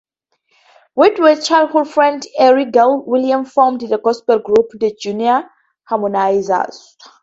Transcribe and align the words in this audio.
With 0.95 1.19
his 1.19 1.47
childhood 1.47 1.87
friend 1.89 2.25
Earl 2.39 2.65
Gainey, 2.71 3.05
Williams 3.05 3.51
formed 3.53 3.81
the 3.81 3.99
gospel 3.99 4.39
group 4.39 4.69
the 4.73 4.97
Junior 4.99 5.47
Harmonizers. 5.91 6.95